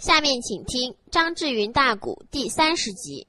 [0.00, 3.26] 下面请听张志云大鼓第三十集。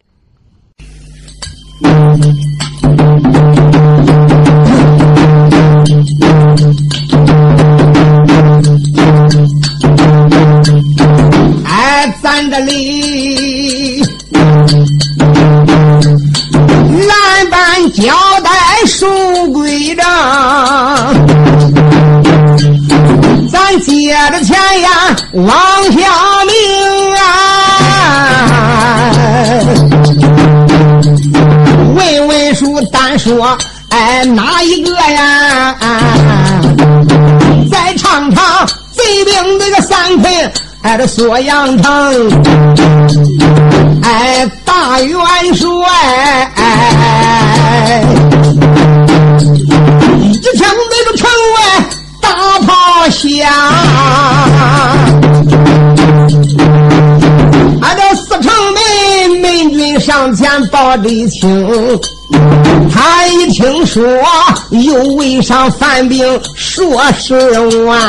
[11.66, 14.02] 哎，咱这里
[17.06, 18.50] 蓝板交代
[18.88, 19.06] 守
[19.52, 20.06] 规章，
[23.52, 24.90] 咱接着前呀
[25.34, 26.11] 往下
[33.22, 33.56] 说，
[33.90, 35.76] 哎，哪一个呀？
[37.72, 40.52] 再唱唱贼兵那个三魁。
[40.82, 42.32] 哎，这锁阳城，
[44.02, 45.20] 哎，大元
[45.54, 45.70] 帅，
[46.56, 48.04] 哎
[50.20, 51.62] 一听那个城外
[52.20, 52.28] 大
[52.66, 53.48] 炮响，
[57.84, 58.82] 俺这四城门
[59.40, 62.00] 门军上前报敌情，
[62.94, 64.04] 他一听说
[64.72, 67.36] 又为上犯病数十
[67.86, 68.00] 万。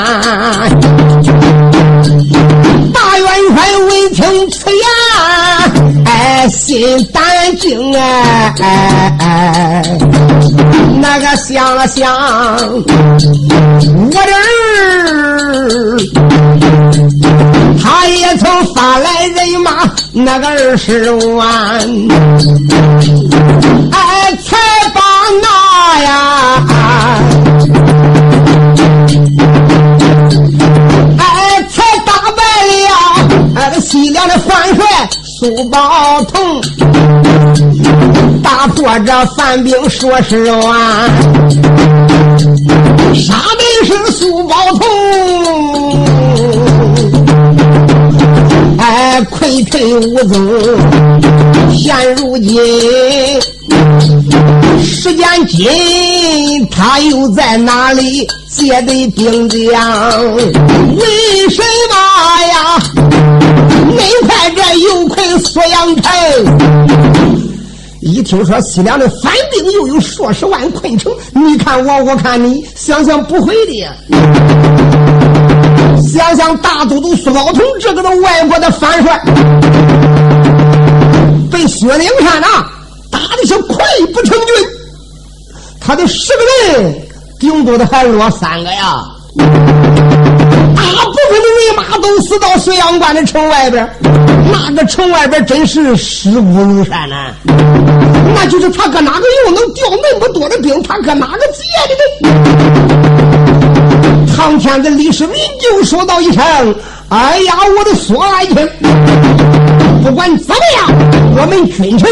[2.92, 4.84] 大元帅闻听此言，
[6.06, 7.22] 哎，心胆
[7.58, 9.82] 惊哎哎哎，
[11.00, 12.12] 那个想了想，
[12.80, 15.98] 我的儿，
[17.82, 19.70] 他也曾发来人马
[20.12, 21.80] 那个二十万，
[24.36, 24.56] 才
[24.94, 25.00] 把
[25.42, 25.46] 那
[26.02, 26.08] 呀。
[31.18, 31.22] 哎，
[31.68, 32.40] 才打败
[33.70, 34.84] 了西凉的范帅
[35.24, 36.60] 苏宝同，
[38.42, 41.10] 打破这犯兵数十万，
[43.14, 44.80] 杀的是苏宝同，
[48.78, 50.34] 哎，溃退无踪。
[51.74, 52.60] 现如今
[54.82, 55.68] 时间紧，
[56.70, 60.34] 他又在哪里借的兵将？
[60.36, 61.94] 为什么
[62.48, 62.80] 呀？
[63.88, 66.12] 恁快这又困锁阳城，
[68.00, 73.86] 一听说西凉的反兵又有数十万困城，你看我，我看你，想想不会的。
[76.02, 79.20] 想想大都督苏宝同这个的外国的反帅，
[81.50, 82.46] 被薛灵山呐
[83.10, 84.56] 打的是溃不成军，
[85.84, 86.42] 他的十个
[86.78, 86.94] 人
[87.40, 89.02] 顶多的还落三个呀。
[89.36, 93.88] 大部分的人马都死到水阳关的城外边，
[94.52, 97.32] 那个城外边真是尸骨如山呐。
[98.34, 100.80] 那就是他搁哪个又能调那么多的兵？
[100.82, 102.34] 他搁哪个接的呢？
[104.36, 106.42] 唐天子李世民就说到一声
[107.10, 108.54] ：“哎呀，我的苏爱卿，
[110.02, 110.88] 不管怎么样，
[111.36, 112.08] 我们君臣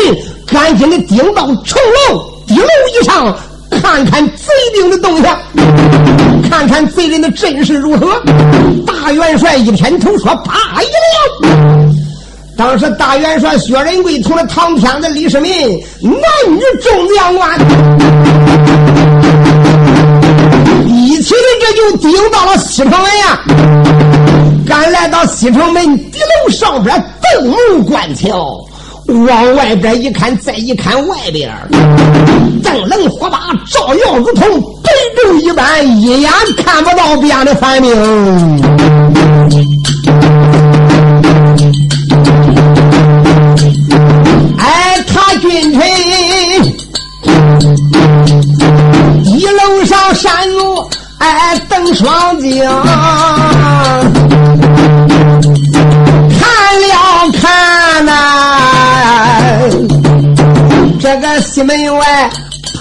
[0.47, 2.65] 赶紧的顶到城楼顶楼
[3.01, 3.37] 以上。”
[3.71, 4.45] 看看贼
[4.75, 5.39] 兵的动向，
[6.51, 8.21] 看看贼人的阵势如何。
[8.87, 11.95] 大元帅一偏头说：“啪一亮。”
[12.57, 15.53] 当时大元帅薛仁贵同了唐天子李世民，
[16.03, 17.59] 男女众将官，
[20.87, 23.41] 一起的这就顶到了西城门呀。
[24.67, 27.03] 赶来到西城门敌楼上边，
[27.35, 28.57] 登楼观瞧。
[29.27, 31.51] 往外边一看，再一看外边，
[34.21, 36.31] 如同白昼一般，一眼
[36.63, 37.91] 看不到边的反兵。
[44.59, 45.81] 哎，他君臣
[49.25, 50.87] 一楼上山路，
[51.19, 52.63] 哎，登双睛。
[61.01, 62.31] 这个西门外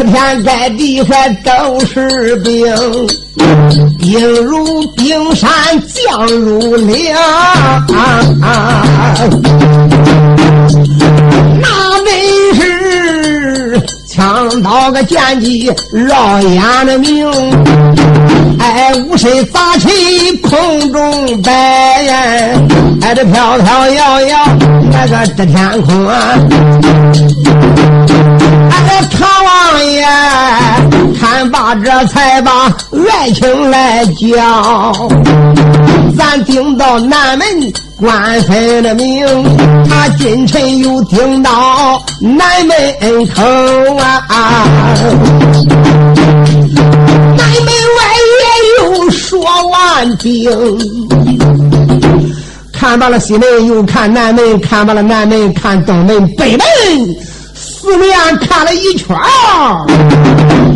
[0.10, 2.66] 天在地下都是兵，
[4.00, 5.50] 兵如冰山，
[5.88, 7.16] 将如岭，
[11.62, 11.68] 那
[12.04, 12.10] 真
[12.56, 17.30] 是枪刀个剑戟绕眼的明。
[18.60, 22.58] 哎，五身杂气空中摆，哎，
[23.16, 24.38] 这飘飘摇摇
[24.92, 26.36] 那个这天空啊。
[29.12, 30.06] 唐王爷
[31.20, 32.68] 看罢这才把
[33.12, 34.94] 爱情来叫，
[36.18, 37.48] 咱顶到南门
[37.98, 39.26] 关分的名，
[39.90, 43.42] 他君臣又顶到南门口
[43.98, 44.66] 啊，
[47.38, 48.00] 南门外
[48.40, 48.46] 也
[48.84, 50.50] 有说万兵。
[52.72, 56.66] 看罢了西门，又看南门，看罢了南门，看东门、北门。
[57.90, 59.18] 四面看了一圈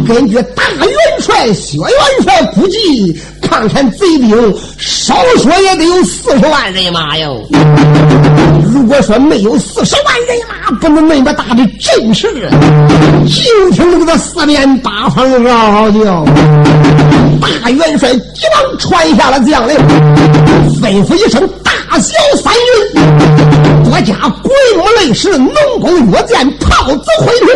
[0.07, 0.87] 根据大元
[1.19, 1.87] 帅薛元
[2.23, 4.31] 帅估计，看看贼兵
[4.79, 7.39] 少说也得有四十万人马哟。
[8.73, 12.49] 如果说没有四十万人马，不能那么大的阵势。
[13.27, 16.25] 就听那个四面八方嗷嗷叫，
[17.39, 19.77] 大元帅急忙传下了将令，
[20.81, 22.11] 吩咐一声：大小
[22.43, 22.72] 三军，
[23.93, 27.53] 多加鬼木雷石、农工药箭、炮子回去，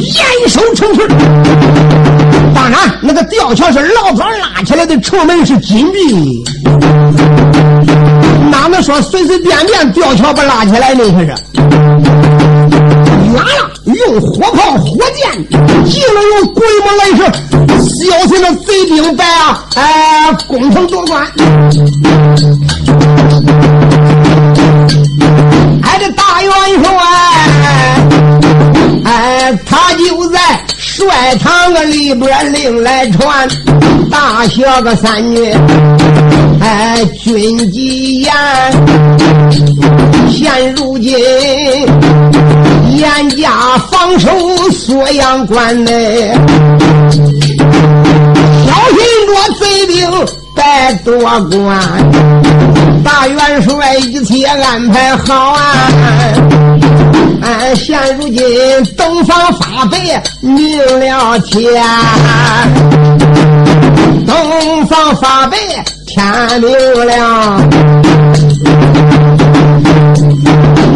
[0.00, 0.16] 严
[0.48, 1.06] 守城池。
[2.52, 6.42] 当然，那个吊桥是老早拉起来的，城门是紧闭。
[8.50, 11.04] 哪能说随随便便吊桥不拉起来呢？
[11.12, 11.36] 可是，远
[13.36, 13.44] 了
[13.84, 15.30] 用火炮、火箭，
[15.84, 17.22] 近了用鬼木雷石，
[18.10, 19.64] 小心那贼兵在啊！
[19.76, 21.24] 哎，攻城夺关。
[31.28, 33.48] 在堂个里边另来传，
[34.08, 35.52] 大小个三女。
[36.60, 38.32] 哎，军纪严，
[40.30, 41.12] 现如今
[42.96, 43.50] 严加
[43.90, 44.30] 防守
[44.70, 46.32] 锁阳关内，
[48.64, 50.08] 小心着贼兵
[50.54, 50.62] 别
[51.04, 51.18] 夺
[51.50, 51.76] 关。
[53.02, 55.90] 大元帅一切安排好啊！
[57.74, 58.44] 现如今
[58.96, 61.82] 东方发白明了天，
[64.26, 65.56] 东方发白。
[66.06, 66.24] 天
[66.62, 66.70] 明
[67.04, 67.60] 了，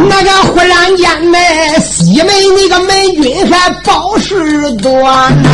[0.08, 1.38] 那个忽然间呢，
[1.84, 2.88] 西门那个门
[3.20, 5.48] 军还报事端呐。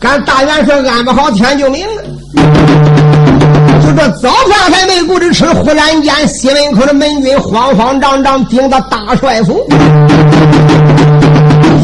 [0.00, 2.02] 赶大元帅安排好，天就明了。
[3.86, 9.64] 就这早饭还没顾着吃，忽然间西门口的门军慌慌张张顶到大帅府，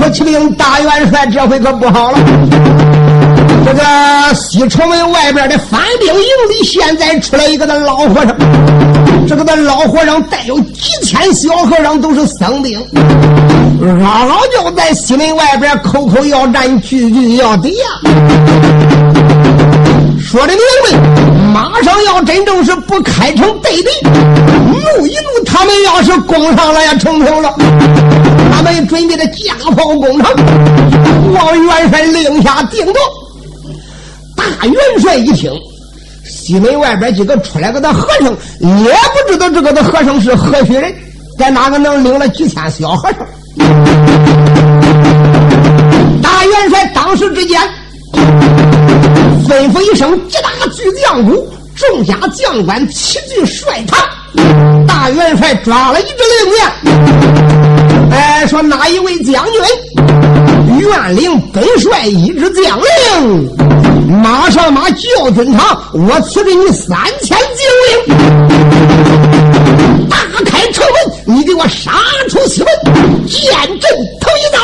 [0.01, 2.19] 说：“启禀大元帅，这回可不好了。”
[3.65, 3.83] 这个
[4.35, 6.21] 西城门外边的反兵营
[6.51, 8.37] 里，现在出来一个那老和尚。
[9.29, 12.85] 这个那老和尚带有几千小和尚，都是僧兵，
[13.81, 17.85] 嗷嗷叫在西门外边，口口要战，句句要敌呀。
[20.33, 20.99] 说的明白，
[21.53, 27.55] 马上要真正是不开城对敌，怒一怒，他们要是攻上了呀，城头了，
[28.51, 30.35] 他们准备的架炮攻城。
[31.35, 32.95] 王元帅令下定夺。
[34.35, 35.53] 大元帅一听，
[36.25, 40.95] 西门外边几个出来个的和尚，也不知道这个的和尚是何许人，
[41.39, 43.19] 在哪个能领了几千小和尚？
[46.23, 47.61] 大元帅当时之间
[49.49, 53.99] 吩咐一声：“击打巨将鼓，众家将官齐聚帅堂。”
[54.87, 56.11] 大元帅抓了一支
[56.45, 56.59] 令箭，
[58.11, 59.61] 哎，说哪一位将军
[60.79, 63.51] 愿领本帅一支将领？
[64.23, 68.17] 马上马叫军堂，我赐给你三千精灵。
[70.09, 70.85] 打开城
[71.27, 71.93] 门，你给我杀
[72.31, 72.71] 出西门，
[73.27, 73.91] 见阵
[74.21, 74.59] 头一刀。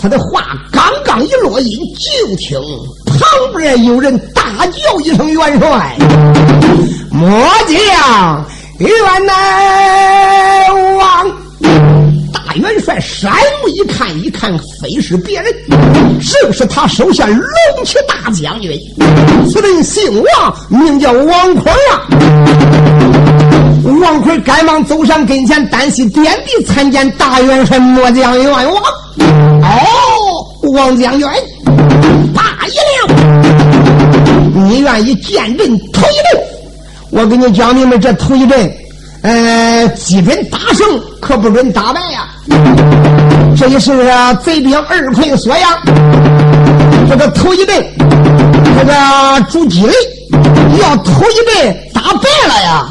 [0.00, 2.56] 他的话刚刚一落音，就听
[3.04, 3.18] 旁
[3.56, 5.96] 边有人大叫一声：“元帅，
[7.10, 7.28] 末
[7.66, 8.46] 将
[8.78, 11.26] 元来王。”
[12.32, 15.52] 大元帅山目一看，一看非是别人，
[16.20, 17.40] 正是他手下龙
[17.84, 18.70] 骑大将军。
[19.50, 22.06] 此人姓王，名叫王奎啊。
[24.00, 28.82] 王奎赶忙走上跟前，单膝点地参见大元帅末将元王。
[29.68, 31.28] 哦，王将军，
[32.34, 33.14] 大爷了！
[34.54, 36.42] 你愿意见阵头一阵？
[37.10, 38.74] 我给你讲明白，这头一阵。
[39.22, 40.86] 呃，基准打胜，
[41.20, 42.28] 可不准打败呀。
[43.58, 43.90] 这也是
[44.44, 45.82] 贼兵二困所呀，
[47.10, 48.92] 这个头一阵，这个
[49.50, 49.92] 主击雷，
[50.80, 52.86] 要头一阵打败了呀。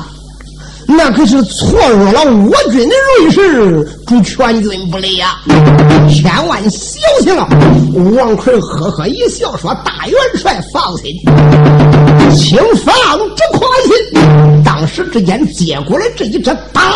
[0.89, 5.35] 那可是错入了我军的锐士，主全军不利呀！
[6.09, 7.45] 千万小心了！
[8.15, 11.13] 王奎呵呵一笑说：“大元帅放心，
[12.33, 12.95] 请放
[13.35, 13.91] 之宽心。”
[14.63, 16.93] 当时之间接过了这一支大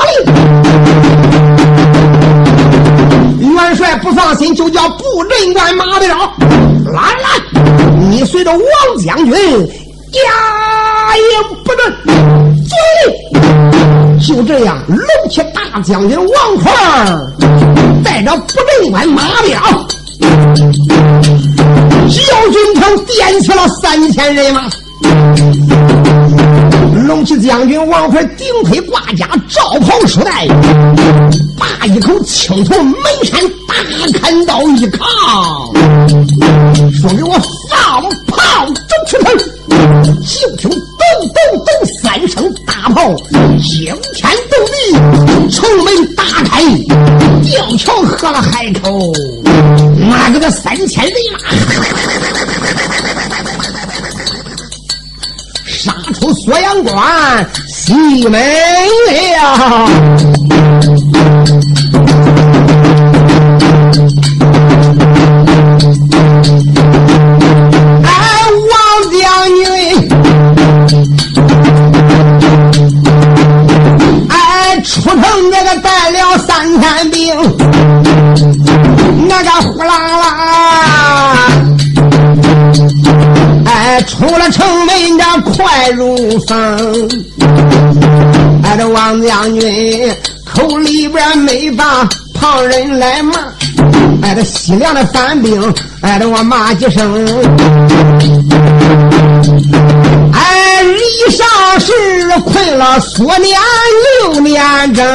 [3.41, 6.17] 令，元帅不放心，就叫布阵官马彪
[6.93, 7.27] 来来，
[8.10, 8.62] 你随着王
[9.05, 11.24] 将军压营
[11.65, 13.70] 布阵，遵令。
[14.21, 14.99] 就这样，龙
[15.29, 16.71] 骑大将军王宽
[18.03, 19.59] 带着布阵官马彪，
[22.07, 24.69] 小军团点起了三千人马。
[27.07, 30.47] 龙骑将军王怀顶盔挂甲，罩袍束带，
[31.57, 33.73] 把一口青铜门山大
[34.19, 35.07] 砍刀一扛，
[36.93, 37.33] 说：“给我
[37.69, 38.73] 放炮，走
[39.07, 39.31] 出头！”
[40.23, 40.69] 就听
[41.21, 41.31] 咚
[41.65, 41.67] 咚
[42.01, 43.13] 三声大炮，
[43.59, 44.73] 惊天动地，
[45.51, 46.61] 城门打开，
[47.43, 49.13] 吊桥喝了海口，
[49.97, 51.39] 那个的三千人马。
[55.65, 57.93] 杀出锁阳关西
[58.27, 58.41] 门
[59.11, 59.87] 了，
[75.77, 77.33] 带了三千兵，
[79.27, 80.27] 那个呼啦啦。
[83.65, 87.09] 哎出了城门，那快如风。
[88.63, 93.33] 哎，这王将军口里边没把旁人来骂。
[94.21, 97.25] 哎，这西凉的反兵，哎，这我骂几声。
[101.21, 101.45] 哎，李尚
[101.79, 101.91] 是
[102.45, 103.59] 困了锁年
[104.23, 105.05] 六年整。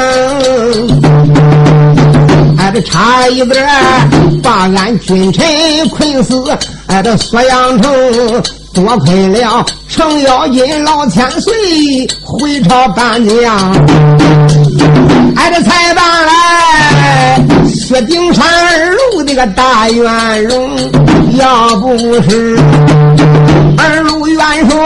[2.59, 3.67] 哎，这差一点
[4.43, 5.45] 把俺君臣
[5.89, 6.45] 困死。
[6.87, 7.93] 哎，这锁阳城。
[8.73, 13.73] 多亏了程咬金老千岁回朝搬将，
[15.35, 20.77] 俺这才搬来薛丁山二路那个大元荣。
[21.39, 21.97] 要不
[22.29, 22.59] 是
[23.79, 24.77] 二路元帅，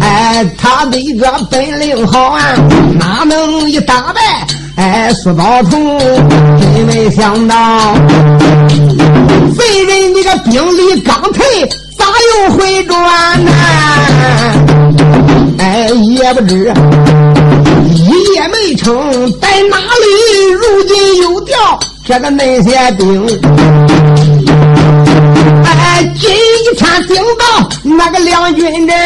[0.00, 2.54] 哎，他的一个本领好啊，
[2.98, 4.20] 哪能一打败
[4.76, 5.98] 哎苏宝同？
[6.58, 7.94] 真没想到，
[9.56, 11.44] 贼人那个兵力刚退。
[11.98, 13.52] 咋又回转呢？
[15.58, 16.74] 哎，也不知
[17.86, 18.92] 一夜没成，
[19.40, 20.50] 在哪里？
[20.52, 21.54] 如今又调
[22.04, 23.24] 这个那些兵。
[25.64, 26.30] 哎，今
[26.74, 28.96] 天顶到那个梁军阵，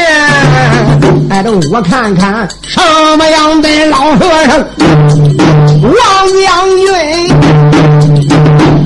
[1.30, 2.80] 哎，都我看看什
[3.16, 4.58] 么样的老和尚，
[5.82, 5.92] 王
[6.42, 6.86] 将军，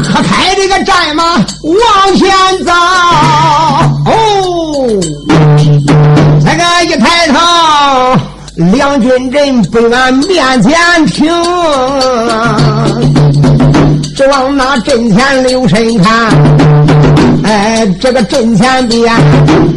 [0.03, 1.25] 可开这个战马
[1.63, 2.29] 往前
[2.65, 2.73] 走。
[4.07, 4.11] 哦，
[6.45, 7.39] 那个一抬头，
[8.73, 11.31] 梁军阵被俺面前停，
[14.17, 16.33] 只往那阵前留神看，
[17.45, 19.15] 哎，这个阵前边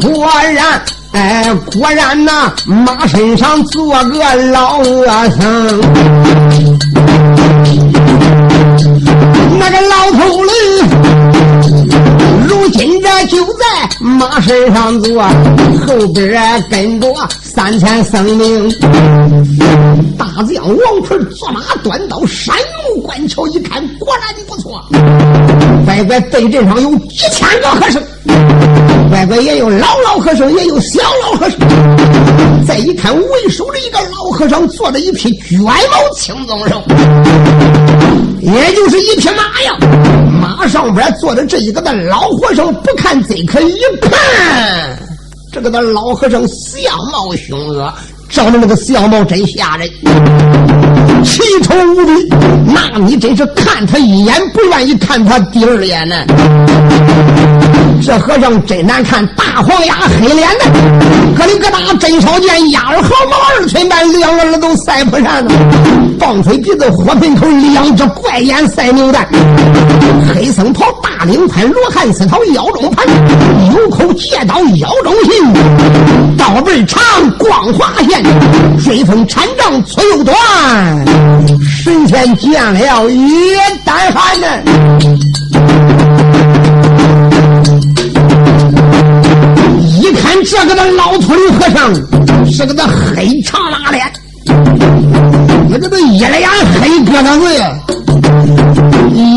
[0.02, 0.82] 果然，
[1.14, 5.06] 哎，果然呐，马身上坐个老恶
[5.40, 5.82] 僧，
[9.60, 10.52] 那个老头子。
[12.48, 13.64] 如今这就在
[14.00, 15.24] 马身上坐，
[15.88, 17.08] 后边跟着
[17.42, 18.70] 三千僧兵。
[20.18, 24.84] 大将王奎坐马端刀，山目观瞧，一看果然的不错。
[25.86, 28.02] 乖乖对阵上有几千个和尚，
[29.10, 31.60] 乖乖也有老老和尚，也有小老和尚。
[32.66, 35.70] 再一看，为首的一个老和尚坐着一匹卷毛
[36.16, 36.82] 青鬃兽，
[38.42, 39.78] 也就是一匹马呀。
[40.42, 44.12] 马上边坐着这一个的老和尚，不看贼可一看，
[45.52, 47.94] 这个的老和尚相貌凶恶。
[48.34, 49.88] 照的那个相貌真吓人，
[51.24, 52.28] 奇丑无比。
[52.66, 56.16] 那你真是看他一眼不愿意看他第二眼呢。
[58.02, 60.66] 这和尚真难看，大黄牙，黑脸的，
[61.38, 65.54] 咯里咯哒，真少见，鸭儿毫毛二寸半，两个耳朵赛不上呢。
[66.20, 69.28] 棒槌鼻子，火盆口，两只怪眼赛牛蛋。
[70.34, 73.06] 黑僧袍，大领盘，罗汉丝绦腰中盘，
[73.74, 75.32] 有口借刀腰中信，
[76.44, 77.02] 刀背长，
[77.38, 78.22] 光滑线。
[78.78, 80.36] 水风禅杖粗又短，
[81.66, 84.48] 神仙见了也胆寒呢。
[89.80, 91.96] 一看这个的老秃驴和尚，
[92.52, 94.06] 是个的黑长拉脸，
[95.70, 96.50] 那个的一脸
[96.82, 97.48] 黑疙瘩子，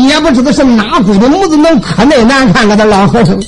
[0.09, 3.39] 也不知道是哪股的母子能可那难看个的老和尚。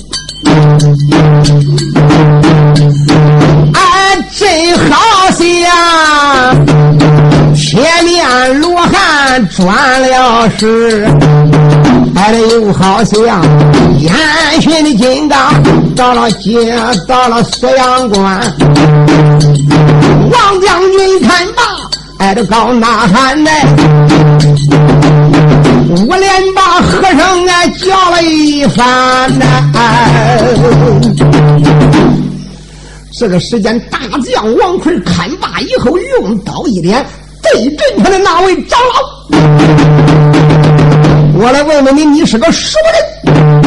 [9.60, 11.06] 汉转了世，
[12.14, 13.42] 哎，又好像
[13.98, 14.10] 烟
[14.60, 15.62] 熏的金刚
[15.94, 16.74] 到了街，
[17.06, 18.40] 到了锁阳关。
[20.32, 21.62] 王将军看罢，
[22.18, 23.50] 挨着高呐喊呢，
[26.08, 29.44] 我连把和尚啊叫了一番呐。
[33.18, 37.04] 这个时间，大将王奎看罢以后，用刀一连，
[37.52, 38.94] 对阵他的那位长老，
[41.34, 43.60] 我来问问你，你是个什么人？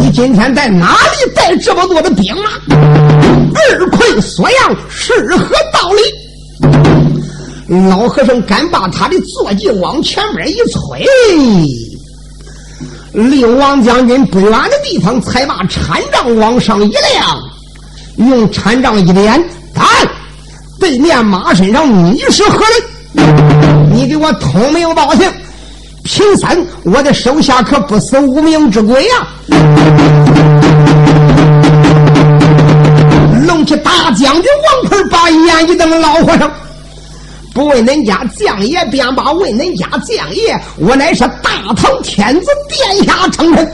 [0.00, 2.50] 你今天在哪里带这么多的兵马？
[3.54, 6.02] 二奎索阳是何道理？
[7.88, 11.04] 老和尚敢把他的坐骑往前面一催，
[13.12, 17.36] 令王将军不远的地方才把禅杖往上一亮。
[18.16, 19.42] 用禅杖一连，
[19.74, 19.84] 但
[20.78, 22.64] 对面马身上你是何
[23.14, 23.92] 人？
[23.92, 25.30] 你给我通名报姓。
[26.04, 29.26] 贫僧，我的手下可不死无名之鬼呀！
[33.46, 36.50] 龙旗大将军王奎把眼一瞪，老和尚。
[37.58, 40.56] 不为恁家将爷，便把问恁家将爷。
[40.76, 43.66] 我乃是大唐天子殿下称臣，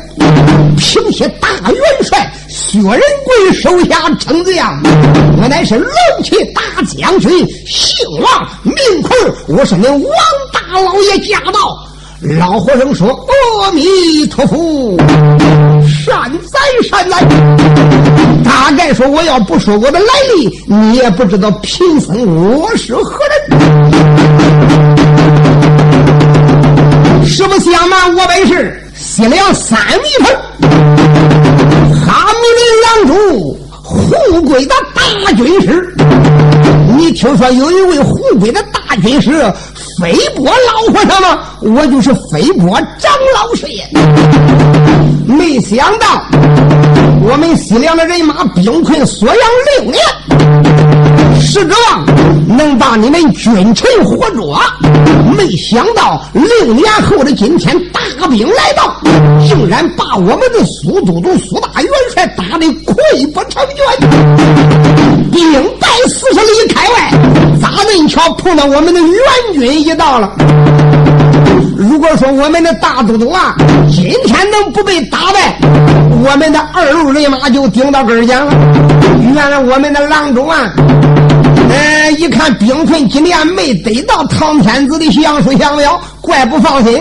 [0.79, 4.83] 平西大元帅薛仁贵手下称将。
[5.39, 6.63] 我乃是龙旗大
[6.97, 9.15] 将军，姓王名奎，
[9.49, 10.15] 我是恁王
[10.51, 11.79] 大老爷驾到。
[12.25, 13.09] 老和尚说
[13.63, 14.97] ：“阿弥陀佛，
[15.87, 17.19] 善哉善哉。”
[18.43, 23.61] 大概说：“我要不说我的来历，你也不知道贫僧我是何人。”
[27.27, 30.27] 实不相瞒，我本是西凉三米头
[31.95, 35.95] 哈密林狼主胡贵的大军师。
[36.97, 39.31] 你听说有一位胡贵的大军师？
[39.99, 41.41] 飞波老和尚吗？
[41.61, 43.89] 我就是飞波张老师爷。
[45.27, 46.23] 没想到
[47.27, 49.39] 我们西凉的人马兵困锁阳
[49.79, 49.99] 六年，
[51.55, 52.05] 是指望
[52.49, 54.61] 能把你们君臣活捉。
[55.37, 58.93] 没想到六年后的今天，大兵来到，
[59.47, 67.13] 竟然把我们的苏都督苏大元帅打得溃不成军，兵败四十里开外。
[67.61, 70.33] 咋恁瞧碰到我们的援军一到了？
[71.77, 73.55] 如果说我们的大都督啊，
[73.89, 75.57] 今天能不被打败，
[76.25, 78.53] 我们的二路人马就顶到根儿了。
[79.35, 80.71] 原来我们的郎中啊，
[81.71, 86.93] 呃，一看兵困今年没得到唐天子的降书降表，怪不放心，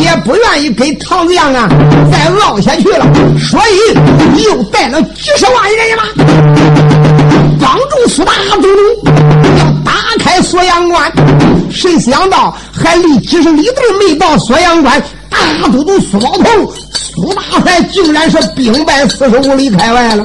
[0.00, 1.68] 也不愿意给唐子阳啊
[2.10, 3.06] 再熬下去了，
[3.38, 6.04] 所以又带了几十万人马，
[7.60, 8.68] 帮助苏大都督
[9.58, 9.92] 要打。
[10.20, 11.12] 开锁阳关，
[11.70, 15.38] 谁想到还离几十里地没到锁阳关，大
[15.72, 20.24] 都督苏老头苏大帅竟然是兵败四十五里开外了。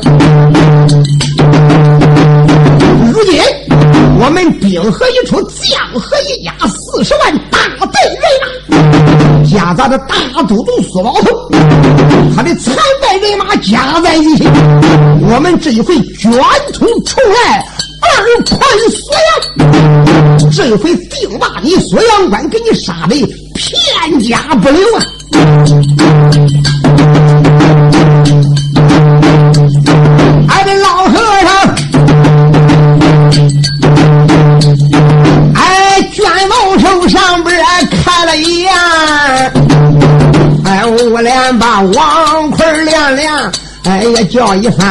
[3.12, 3.42] 如今
[4.22, 11.50] 我们兵合一处，将合一家，四十万大队人马，夹杂着大都督苏老头，
[12.36, 14.44] 他的残败人马加在一起，
[15.24, 16.32] 我们这一回卷
[16.74, 17.66] 土重来。
[18.02, 18.60] 二宽
[18.92, 19.14] 锁
[19.58, 23.16] 阳，这一回定把你锁阳关给你杀的
[23.56, 25.04] 片甲不留啊！
[41.82, 43.52] 王奎亮亮。
[43.86, 44.86] 哎呀，叫一番！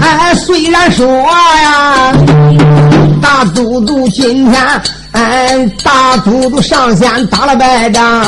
[0.00, 2.12] 哎，虽然说呀，
[3.22, 4.60] 大都督今天，
[5.12, 8.22] 哎，大都督上仙打了败仗，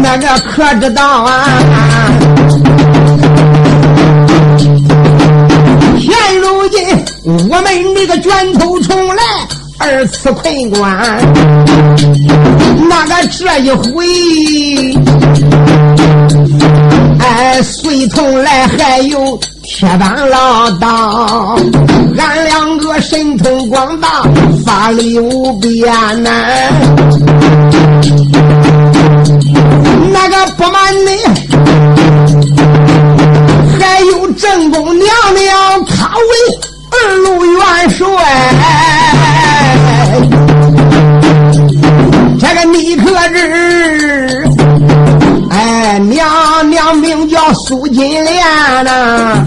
[0.00, 1.58] 那个可知道啊？
[5.98, 9.22] 现如今我们那个卷土重来，
[9.78, 11.18] 二次困关，
[12.88, 14.06] 那个这一回。
[17.20, 21.58] 哎，随同来还有铁板老道，
[22.16, 24.22] 俺两个神通广大，
[24.64, 26.30] 法力无边呐。
[30.12, 31.10] 那个不瞒你，
[33.78, 36.22] 还有正宫娘娘，她为
[36.90, 38.06] 二路元帅。
[47.98, 49.44] 金莲呐！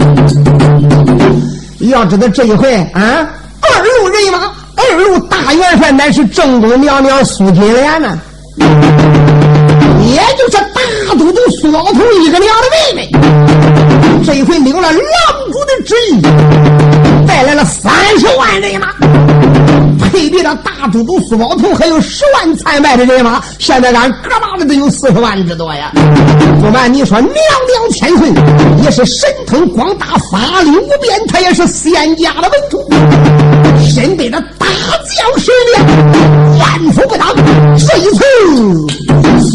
[1.80, 3.26] 要知道这一回啊，
[3.62, 8.18] 二路人马，二路大元帅乃是正宫娘娘苏金莲呐，
[8.58, 10.82] 也就是大
[11.18, 13.10] 都督苏老头一个娘的妹妹。
[14.22, 15.00] 这一回领了狼
[15.50, 16.20] 主的旨意，
[17.26, 18.88] 带来了三十万人马，
[20.12, 25.90] 配备比了大都督苏宝同还有十万参拜的人马，现在俺哥把的都有四十万之多呀！
[26.60, 28.28] 不瞒你说，娘娘千岁
[28.84, 32.86] 也是神通广大，法力无边，他也是仙家的门徒，
[33.88, 35.80] 身背着大将水面，
[36.58, 37.34] 万夫不当。
[37.78, 38.22] 这一次，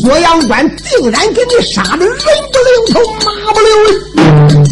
[0.01, 2.15] 锁阳关定然给你杀的人
[2.51, 4.66] 不留头，马不留尾。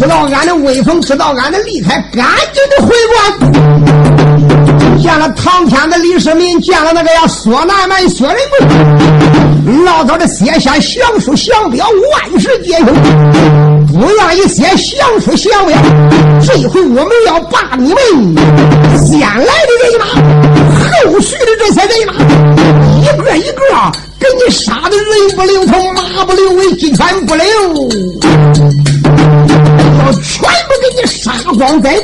[0.00, 4.98] 知道俺的威风，知道俺的厉害，赶紧的回关。
[4.98, 12.86] 见了唐天的李世民，见了那个呀索南蛮薛仁贵，老早的写下降书降表，万事皆有。
[13.88, 14.62] 不愿意写
[14.96, 15.76] 降书降表，
[16.46, 17.98] 这回我们要把你们
[19.06, 20.06] 先来的人马，
[21.12, 22.14] 后续的这些人马，
[23.02, 23.60] 一个一个
[24.18, 27.44] 给你杀的人不留头，马不留尾，鸡犬不留，
[31.00, 32.00] 你杀光在地。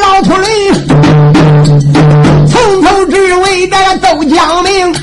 [0.00, 0.46] 老秃驴
[2.48, 4.94] 从头至尾这个都讲明，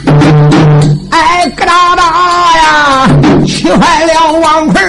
[1.10, 2.04] 哎，咯哒哒
[2.58, 3.10] 呀，
[3.46, 4.82] 气坏了王奎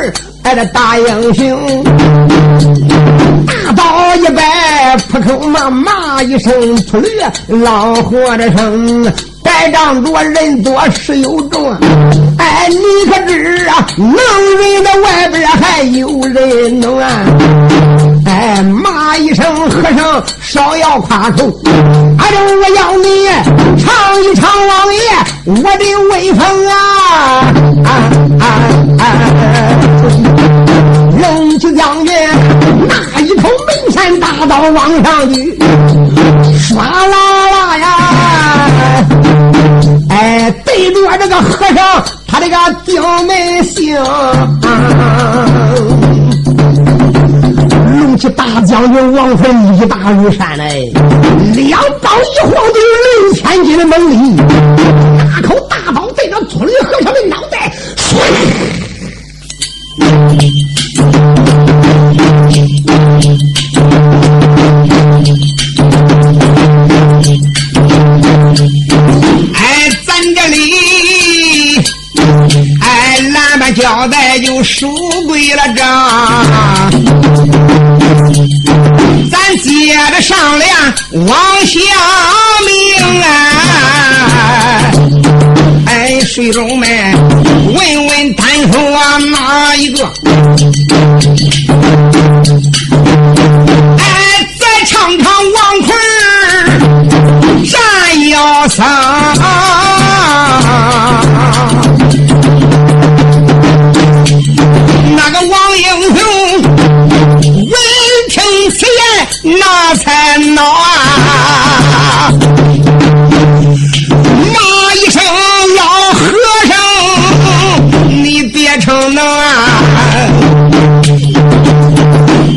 [0.42, 1.84] 哎，这大英雄，
[3.46, 7.08] 大刀一摆，扑口骂骂一声，秃驴
[7.46, 11.76] 老活着生，带仗着人多势又重，
[12.38, 14.14] 哎，你可知啊，能
[14.58, 17.08] 人的外边还有人能啊。
[18.26, 21.50] 哎，骂一声和尚，少要夸口。
[22.18, 23.26] 俺这我要你
[23.82, 25.00] 尝一尝王爷
[25.46, 26.72] 我的威风啊！
[27.84, 27.90] 啊
[28.40, 28.46] 啊
[28.98, 29.04] 啊！
[31.20, 32.14] 龙骑将军
[32.88, 35.58] 拿一口门山大刀往上举，
[36.58, 37.06] 唰啦
[37.50, 37.86] 啦呀！
[41.22, 43.96] 这个和尚，他这个顶门星。
[48.36, 50.92] 大将军王奎力大如山嘞，
[51.54, 54.36] 两刀一晃就有六千斤的猛力，
[74.62, 74.94] 代就输
[75.26, 75.84] 归了账。
[79.28, 80.70] 咱接着商量，
[81.26, 81.80] 往下
[82.64, 83.26] 明啊！
[85.86, 86.88] 哎，水中门，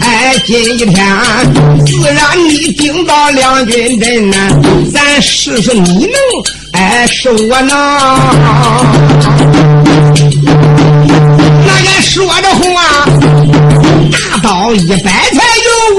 [0.01, 0.95] 哎，今一天
[1.85, 4.37] 自然你顶到两军阵呐，
[4.93, 6.15] 咱试试你能，
[6.73, 7.69] 哎，是我能。
[11.65, 13.05] 那个说着话，
[14.11, 15.43] 大刀一摆才。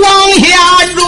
[0.02, 0.04] 往
[0.40, 0.46] 下
[0.94, 1.00] 坠，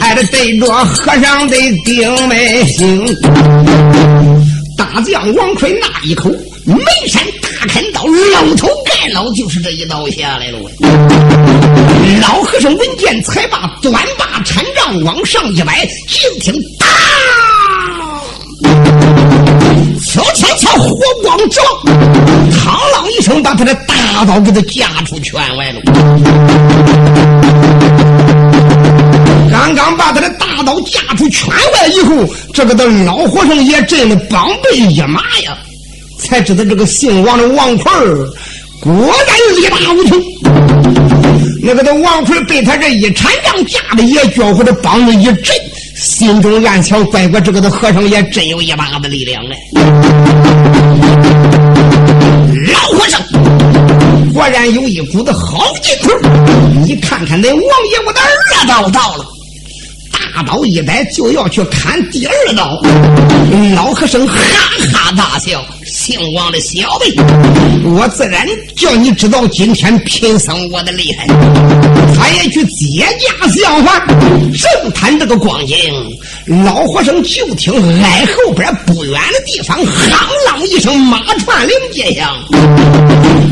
[0.00, 3.06] 挨着对着和尚的顶门星。
[4.76, 6.28] 大将王奎那一口
[6.64, 10.58] 眉山大砍刀，老头盖脑就是这一刀下来了。
[12.20, 16.88] 老和尚闻见，才把短把禅杖往上一摆，就听当，
[20.04, 25.80] 敲敲敲，火光照，嘡啷一声，把他的大刀给他架出圈外了。
[29.56, 35.56] 刚刚把他的大刀架出圈外以后，这个的老和尚也震得膀背一麻呀，
[36.18, 38.30] 才知道这个姓王的王奎儿
[38.80, 40.22] 果然力大无穷。
[41.62, 45.56] 那个的王奎被他这一禅杖架的也觉乎的膀子一震，
[45.96, 49.56] 心中暗想：乖乖，这个的和尚也真有一把子力量哎。
[52.72, 53.20] 老和尚
[54.34, 56.10] 果然有一股子好劲头
[56.84, 59.24] 你看看那王爷，我的二刀到了。
[60.36, 62.78] 大刀一摆，就要去砍第二刀。
[63.74, 64.36] 老和尚哈
[64.92, 65.64] 哈大笑，
[66.06, 67.12] 姓王的小辈，
[67.84, 71.26] 我自然叫你知道今天贫僧我的厉害。
[72.16, 74.06] 他也去接驾相还，
[74.56, 75.76] 正谈这个光景，
[76.64, 82.32] 老和尚就听挨后边不远的地方夯啷一声，马串铃接响。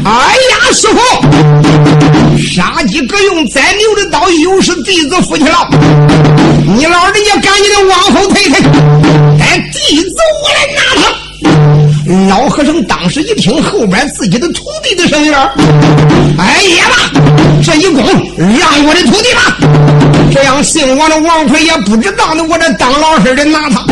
[0.04, 5.68] 哎呀，师傅，杀鸡各用宰牛的刀，又是弟子夫妻了。
[6.76, 8.60] 你老人家赶紧的往后退退，
[9.40, 10.14] 哎，弟子
[10.44, 11.23] 我来拿他。
[12.28, 15.32] 老和尚当时一听后边自己的徒弟的声音
[16.38, 18.04] 哎呀妈，这一拱
[18.36, 19.56] 让我的徒弟吧。
[20.32, 23.86] 这样姓王的王奎也不知道呢，我这当老师的拿他，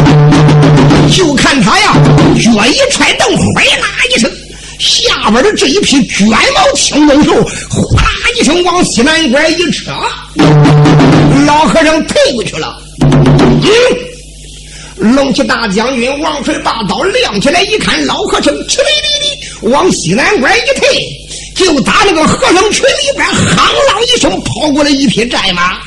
[1.10, 1.94] 就看他呀，
[2.34, 4.30] 脚一踹凳，哗啦一声，
[4.78, 7.32] 下边的这一匹卷毛青龙兽，
[7.70, 9.90] 哗啦一声往西南拐一扯，
[11.46, 12.76] 老和尚退过去了。
[13.00, 14.11] 嗯。
[15.02, 20.88] 龙旗大将军王奎把刀亮起来，一看老和尚，哧哩哩哩往西南关一退，
[21.56, 23.56] 就打那个和尚群里边，夯
[23.90, 25.78] 啷一声跑过来一匹战马。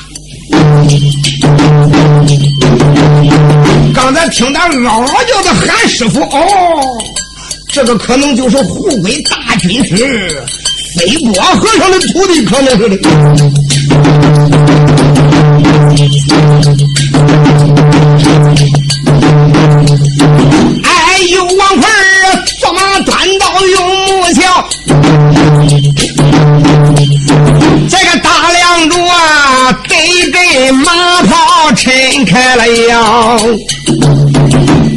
[3.94, 7.02] 刚才听他嗷嗷叫的喊师傅，哦，
[7.72, 10.46] 这个可能就是护国大军师
[10.94, 12.98] 飞波和尚的徒弟，可能是的。
[20.18, 24.68] 哎呦，王奎儿坐马端刀用木桥，
[27.88, 29.96] 这个大梁柱啊，得
[30.30, 33.38] 给马炮抻开了腰。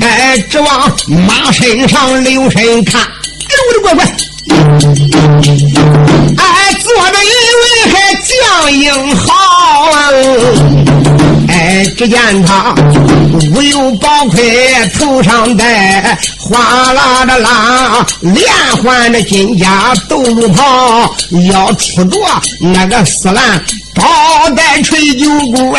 [0.02, 0.92] 哎，指往
[1.28, 3.08] 马身上留神看，哎
[3.56, 4.06] 呦我的乖乖！
[6.38, 7.28] 哎，坐着一
[7.60, 9.28] 位还将英豪。
[11.60, 12.74] 哎，只见他
[13.54, 14.42] 无有宝盔，
[14.98, 18.46] 头上戴哗啦的啦，连
[18.82, 21.14] 环的金甲斗笠袍，
[21.52, 22.18] 腰出着
[22.62, 23.62] 那个丝兰
[23.94, 24.06] 宝
[24.56, 25.76] 带垂九股，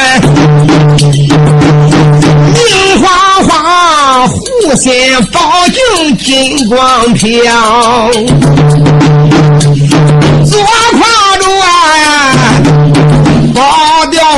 [2.52, 4.36] 明晃晃护
[4.76, 4.92] 心
[5.32, 8.10] 宝镜金光飘，
[10.44, 10.62] 左
[10.92, 11.00] 胯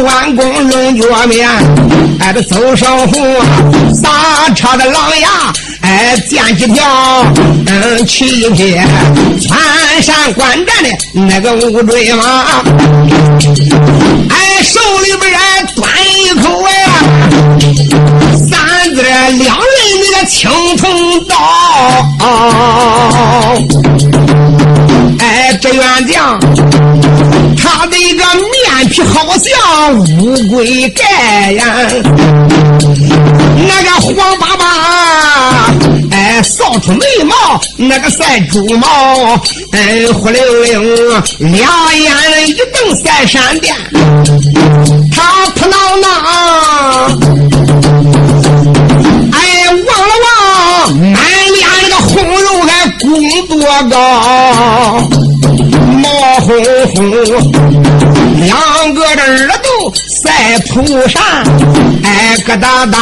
[0.00, 1.48] 弯弓龙角面，
[2.18, 3.14] 哎，这走上虎，
[3.94, 4.08] 撒
[4.54, 5.28] 叉的狼牙，
[5.82, 6.84] 哎，见几条，
[7.66, 8.80] 嗯，七匹
[9.46, 12.62] 穿山观战的那个乌骓马，
[14.30, 15.30] 哎，手里边
[15.76, 16.70] 端一口哎，
[18.36, 19.40] 三子两人
[20.00, 21.36] 那个青铜刀，
[25.18, 26.40] 哎，这员将。
[27.54, 28.24] 他的一个
[28.82, 31.64] 面皮好像乌龟盖呀，
[33.68, 34.64] 那个黄巴巴，
[36.10, 38.88] 哎，扫出眉毛，那个赛猪毛，
[39.70, 43.72] 哎，忽灵灵，两眼一瞪赛闪电，
[45.14, 46.10] 他扑囊囊，
[49.32, 49.38] 哎，
[49.70, 51.22] 望了望，满
[51.54, 52.68] 脸那个红肉还
[52.98, 53.06] 拱
[53.46, 53.56] 多
[53.88, 53.96] 高。
[56.02, 56.08] 毛
[56.40, 56.48] 烘
[56.94, 56.96] 烘，
[58.44, 61.22] 两个的耳朵塞蒲扇，
[62.02, 62.96] 哎，疙瘩瘩，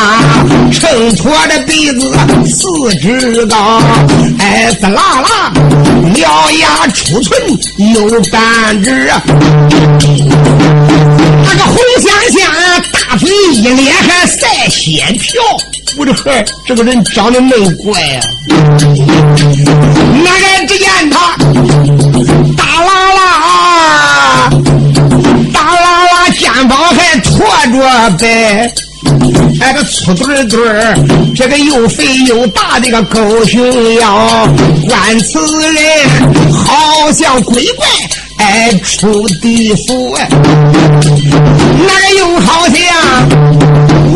[0.70, 2.12] 秤砣的鼻子
[2.46, 3.80] 四指高，
[4.38, 5.52] 哎，滋啦啦，
[6.14, 7.38] 獠牙出唇
[7.94, 9.10] 有半指，
[11.42, 12.40] 那个红香香，
[12.92, 15.42] 大嘴一咧还赛血瓢，
[15.96, 18.20] 我的孩，这个人长得恁怪呀！
[20.22, 21.36] 那个只见他
[22.56, 23.20] 大啦啦，
[27.40, 28.70] 活着呗，
[29.60, 34.46] 哎，个粗墩墩，这个又肥又大的个狗熊腰，
[34.86, 35.38] 观此
[35.72, 35.74] 人
[36.52, 37.86] 好像鬼怪，
[38.36, 42.76] 哎，出地府，那个又好像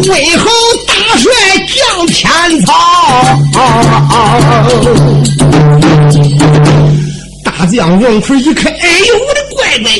[0.06, 0.50] 魏侯
[0.86, 1.32] 大帅
[1.66, 2.30] 降天
[2.66, 2.72] 草。
[7.42, 9.90] 大将王奎一看，哎呦我的乖乖，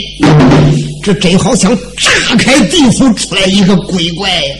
[1.04, 4.54] 这真好像炸开地府出来一个鬼怪呀！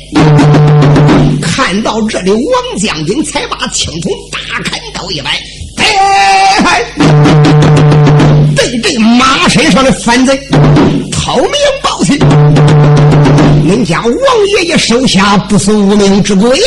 [1.41, 2.43] 看到这里，王
[2.79, 5.41] 将军才把青铜大砍刀一摆，
[5.79, 6.85] 哎，
[8.55, 10.39] 对对马身上的反贼
[11.11, 11.53] 掏名
[11.83, 12.19] 报姓，
[13.67, 14.15] 恁家王
[14.59, 16.67] 爷爷手下不是无名之鬼呀！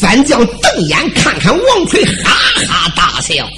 [0.00, 2.32] 反将瞪眼看看王奎，哈
[2.66, 3.48] 哈大笑。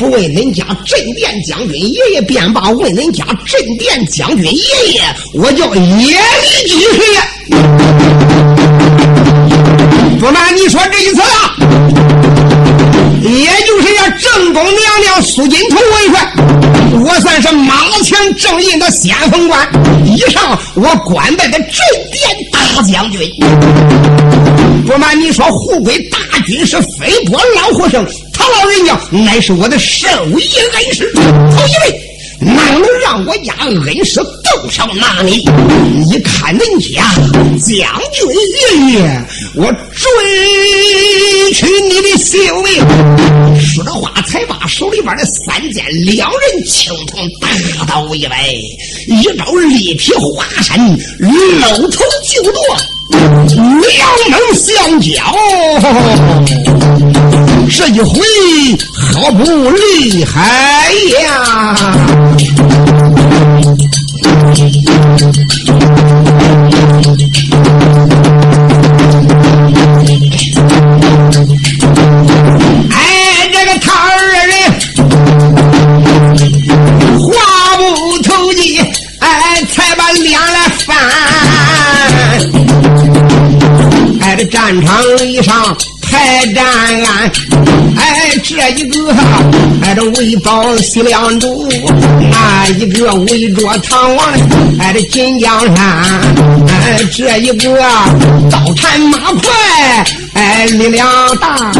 [0.00, 5.02] 不问恁家镇殿将军爷爷便罢，问恁家镇殿将军爷爷，
[5.34, 7.04] 我叫耶律金水。
[10.18, 11.54] 不瞒你说，这一次啊，
[13.20, 16.32] 也就是呀，正宫娘娘苏金图为帅，
[17.04, 19.68] 我算是马前正印的先锋官，
[20.06, 21.68] 以上我官拜的镇
[22.10, 23.20] 殿大将军。
[24.86, 28.02] 不瞒你说，护归大军是飞波老和尚，
[28.40, 31.12] 他老人家乃是我的授意恩师。
[31.12, 32.00] 头一位。
[32.42, 35.46] 哪能让我家恩师动手拿你？
[36.10, 37.04] 你看人家
[37.58, 38.26] 将军
[38.56, 39.22] 爷爷，
[39.54, 42.82] 我追取你的性命！
[43.60, 48.54] 说着话，才把手里边的三件两人青铜大刀一摆，
[49.06, 50.78] 一招立体华山，
[51.18, 52.58] 露头就剁，
[53.50, 55.12] 两门相交。
[57.72, 58.20] 这一回
[58.92, 61.86] 好不厉害呀！
[72.90, 74.10] 哎，这个他二
[74.46, 74.52] 人
[77.18, 77.30] 话
[77.78, 77.82] 不
[78.22, 78.78] 投机，
[79.20, 80.96] 哎，才把脸来翻。
[84.20, 85.74] 哎，这战场里上。
[87.22, 89.12] 哎，这一个
[89.82, 91.68] 哎，这为保西凉州，
[92.30, 94.26] 那一个围着唐王，
[94.78, 96.02] 哎，这锦江山，
[96.68, 97.78] 哎，这一个
[98.50, 99.52] 刀缠马快，
[100.34, 101.06] 哎，力量
[101.36, 101.72] 大，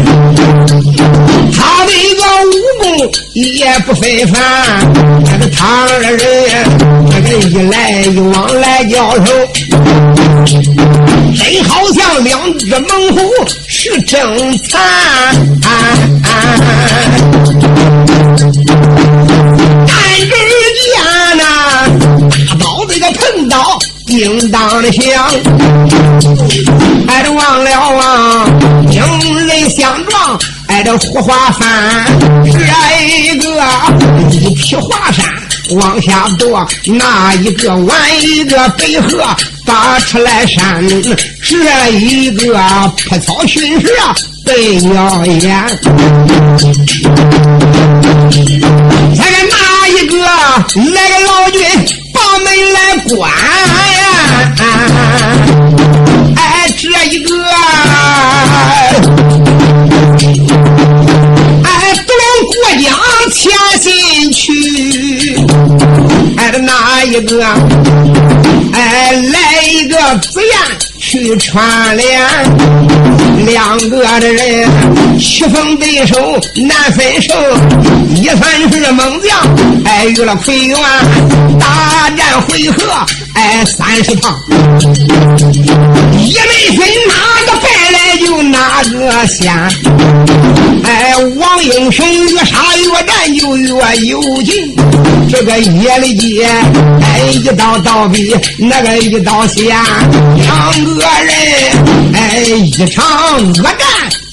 [1.53, 4.39] 他的一个武功也不非凡，
[5.25, 6.17] 那个唐二人。
[7.49, 9.33] 一来一往来交手，
[11.37, 13.19] 真好像两只猛虎
[13.67, 14.19] 是争
[14.69, 14.81] 残。
[19.85, 20.33] 但只
[20.83, 20.87] 见
[21.37, 21.43] 那
[22.29, 25.29] 大刀这个喷刀叮当的响，
[27.07, 28.45] 还是忘了啊，
[28.89, 32.05] 英人相撞，挨着火花翻，
[32.45, 32.59] 这
[33.05, 33.45] 一个
[34.31, 35.23] 一匹华山。
[35.71, 39.21] 往下夺，那一个完一个北河
[39.67, 40.81] 打出来山，
[41.43, 42.57] 这一个
[42.95, 45.43] 破草寻石啊，被鸟眼。
[49.13, 49.55] 再看哪
[49.89, 50.17] 一个
[50.93, 51.59] 来个老君
[52.13, 53.29] 把门来关？
[56.37, 56.39] 哎，
[56.77, 57.29] 这一个，
[61.65, 61.69] 哎，
[62.05, 62.85] 不能过江
[63.33, 63.51] 前
[63.81, 65.36] 进去。
[66.37, 67.43] 哎，的哪一个？
[68.73, 70.53] 哎，来一个紫燕
[70.99, 72.21] 去串联，
[73.45, 74.69] 两个的人
[75.17, 76.15] 棋逢对手
[76.55, 77.33] 难分手，
[78.15, 79.35] 一算是猛将，
[79.85, 80.77] 哎，遇了魁元，
[81.59, 82.83] 大战回合，
[83.33, 84.37] 哎，三十趟，
[86.27, 87.13] 也没分哪
[87.45, 89.49] 个败来就哪个先，
[90.83, 93.71] 哎，王英雄越杀越战就越
[94.05, 94.75] 有劲，
[95.29, 96.43] 这个夜里。
[96.43, 99.65] 哎，一刀刀比那个一刀险，
[100.35, 101.33] 两个人
[102.13, 103.05] 哎，一场
[103.53, 103.79] 恶战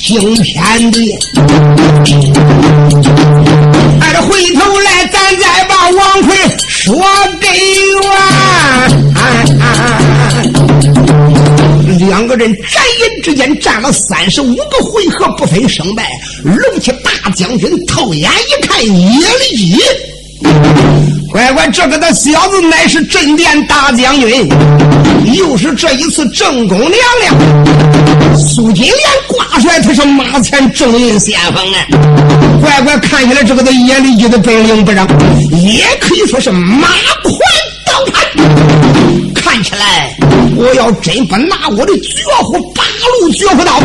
[0.00, 1.16] 惊天地。
[4.00, 6.37] 哎，这回头来，咱再把王奎
[6.68, 7.00] 说
[7.40, 7.46] 给
[8.09, 8.12] 完。
[11.98, 16.11] 两个人眨眼之间战了三十五个回合，不分胜败。
[16.42, 19.78] 龙骑大将军透眼一看，耶利基。
[21.30, 24.48] 乖乖，这个的小子乃是镇殿大将军，
[25.35, 31.87] 又是这一次正宫娘娘苏金莲挂帅，他是马前正印先锋啊！
[32.61, 35.07] 乖乖，看起来这个的眼里就的本领不让，
[35.50, 36.88] 也可以说是马
[37.22, 37.33] 快
[39.55, 39.62] 站。
[39.62, 40.17] 起来，
[40.57, 42.83] 我要真不拿我的绝户八
[43.21, 43.81] 路绝户刀，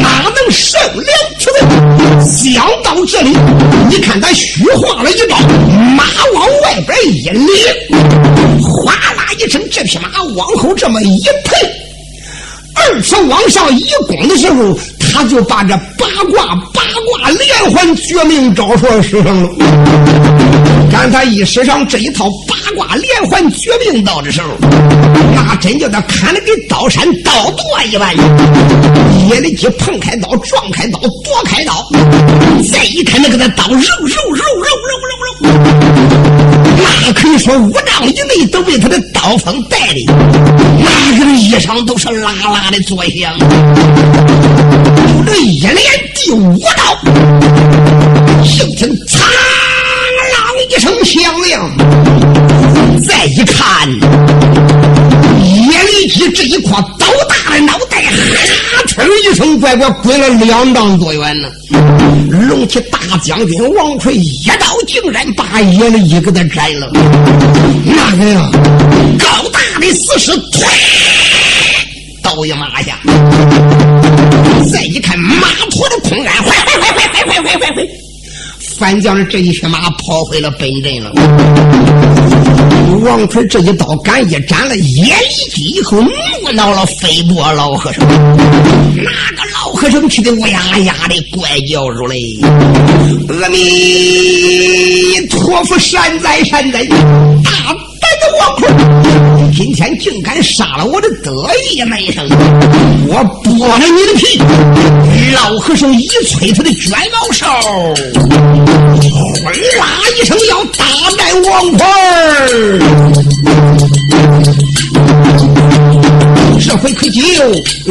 [0.00, 1.04] 哪能胜了
[1.38, 2.24] 此人？
[2.24, 3.36] 想到这里，
[3.90, 5.36] 你看他虚晃了一招，
[5.96, 7.48] 马往外边一拎，
[8.62, 11.58] 哗啦一声，这匹马往后这么一退，
[12.74, 14.78] 二次往上一拱的时候，
[15.12, 19.48] 他就把这八卦八卦连环绝命招数使上了。
[20.90, 24.48] 看他一使上这一套八挂连环绝命刀的时候，
[25.34, 28.14] 那真叫他砍的跟刀山刀剁一般。
[29.28, 31.88] 叶立基碰开刀，撞开刀，夺开刀，
[32.70, 35.48] 再一看那个那刀，肉肉肉肉肉肉肉，
[37.02, 40.04] 那可以说五丈以内都被他的刀锋带的，
[40.78, 43.38] 那个衣裳都是啦啦的作响。
[45.08, 45.76] 就这一连
[46.14, 47.10] 第五刀，
[48.42, 49.53] 听听嚓。
[50.70, 51.70] 一声响亮，
[53.06, 53.88] 再一看，
[55.42, 61.48] 叶立基这一颗刀大的脑袋，哈哧一声乖乖滚了两丈多远呢。
[62.30, 66.90] 龙骑大将军王奎一刀竟然把眼里一个他斩了。
[67.84, 68.50] 那个呀，
[69.18, 70.64] 高大的死尸，唰，
[72.22, 72.98] 倒一马下。
[74.72, 78.03] 再一看马驮的空鞍，快快快快快快快快快！
[78.76, 81.12] 反将这一匹马跑回了本阵了。
[83.04, 86.08] 王奎这一刀杆一斩了耶里地以后，怒
[86.52, 88.02] 恼了飞波老和尚。
[88.06, 92.16] 那个老和尚气得乌呀呀的怪叫出来
[93.42, 96.84] ：“阿弥陀佛，善哉善哉！
[96.86, 97.76] 大
[98.40, 98.68] 王奎，
[99.54, 101.30] 今天竟敢杀了我的得
[101.70, 102.26] 意门生！
[103.06, 104.40] 我剥了你的皮！”
[105.34, 107.60] 老和尚一催他的卷毛哨，
[109.10, 109.86] 呼啦
[110.18, 110.84] 一声要大
[111.16, 111.80] 败王婆
[116.60, 117.20] 这回可就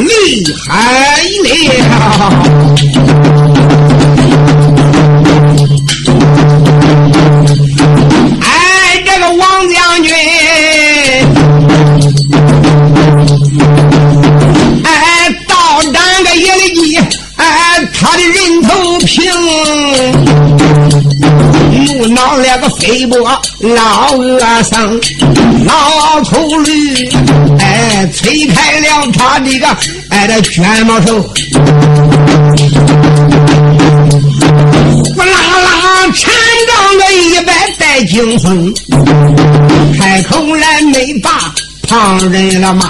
[0.01, 2.31] 厉害了！
[9.37, 10.15] 王将军，
[14.83, 16.97] 哎，到咱个野里鸡，
[17.37, 19.23] 哎，他的人头平，
[21.85, 23.19] 怒恼了个飞波
[23.59, 25.01] 老恶僧，
[25.65, 27.09] 老头驴，
[27.59, 29.67] 哎，吹开了他这个
[30.09, 31.21] 哎这卷毛手，
[35.15, 35.71] 呼啦啦
[36.13, 36.31] 缠
[36.67, 37.62] 上个一百
[37.93, 38.73] 带惊风，
[39.99, 41.53] 开口来没把
[41.87, 42.89] 旁人了骂，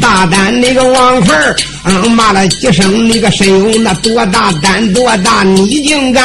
[0.00, 6.22] 大胆那个王坟儿，嗯，骂了几声，那个谁有那多大胆多大，你竟敢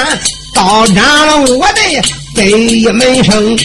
[0.54, 0.96] 刀斩
[1.26, 1.82] 了我的
[2.36, 3.58] 得意门生，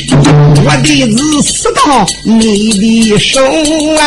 [0.65, 3.39] 我弟子死到你的手
[3.99, 4.03] 啊！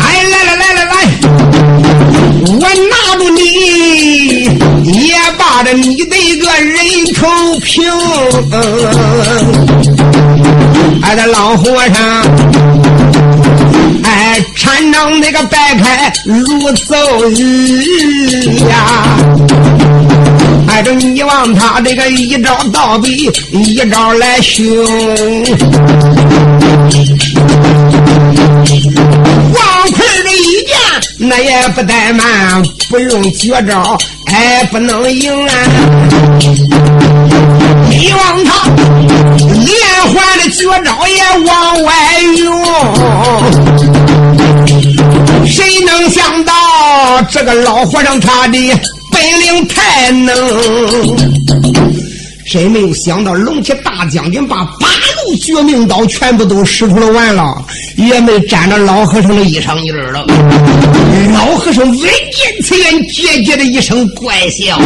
[0.00, 0.94] 哎，来来来来来，
[2.44, 3.40] 我拿住你，
[5.38, 6.76] 把着你的个人
[7.14, 7.26] 头
[7.60, 7.82] 平。
[11.02, 12.22] 哎，这老和尚，
[14.04, 16.94] 哎，禅杖那个摆开如走
[17.30, 18.76] 雨呀！
[20.68, 24.64] 哎，这你望他这个一招倒比一招来凶。
[29.52, 30.76] 王奎的一见
[31.18, 32.62] 那也不怠慢，
[32.92, 35.54] 不用绝招，哎，不能赢啊！
[37.88, 38.68] 你望他
[39.64, 39.74] 连
[40.12, 42.62] 环的绝招也往外用，
[45.46, 46.52] 谁能想到
[47.30, 48.58] 这个老和尚他的
[49.10, 50.36] 本领太能？
[52.44, 54.86] 谁没有想到龙骑大将军把八
[55.38, 57.64] 绝命刀全部都使出了完了，
[57.96, 60.24] 也没沾着老和尚的衣裳印儿了。
[61.34, 64.78] 老和尚闻见此言，桀桀的一声怪笑：“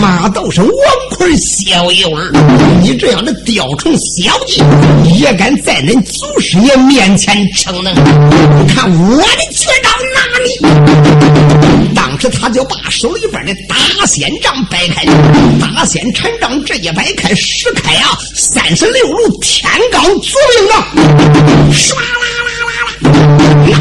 [0.00, 0.74] 马道上王
[1.10, 2.32] 奎小幼儿，
[2.82, 4.62] 你这样的雕虫小技，
[5.18, 7.92] 也敢在恁祖师爷面前逞能？
[7.94, 11.15] 你看我的绝招拿你！”
[12.28, 15.04] 他就把手里边的大仙杖摆开，
[15.60, 20.88] 大仙禅杖这一摆开，十开啊，三十六路天罡绝命啊，
[21.72, 22.90] 唰啦啦啦啦，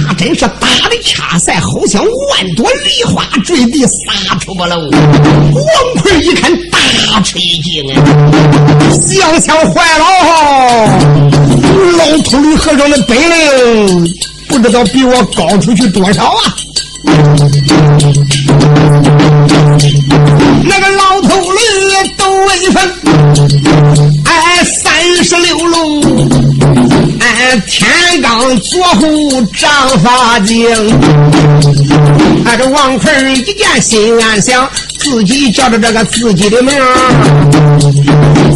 [0.07, 4.77] 那真是打的恰赛，好像万朵梨花坠地撒出不漏。
[4.77, 8.03] 王奎一看，大吃一惊啊，
[8.91, 10.05] 想想坏了，
[11.97, 14.15] 老秃驴和尚的本领
[14.47, 16.55] 不知道比我高出去多少啊！
[20.63, 21.57] 那个老头驴
[22.17, 22.77] 都威风，
[24.25, 26.29] 哎，三十六路，
[27.19, 27.87] 哎，天
[28.21, 30.67] 罡左护掌法经。
[32.45, 36.73] 哎，这王奎一见心暗想，自己叫着这个自己的名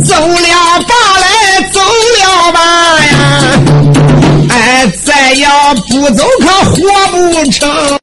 [0.05, 2.59] 走了吧来，走了吧
[3.05, 3.11] 呀！
[4.49, 6.77] 哎，再要不走可活
[7.11, 7.98] 不成。